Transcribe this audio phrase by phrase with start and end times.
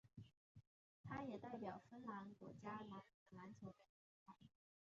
[1.03, 3.85] 他也代表芬兰国家男子篮球队
[4.25, 4.47] 参赛。